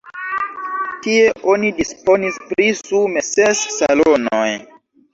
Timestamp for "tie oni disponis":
1.07-2.41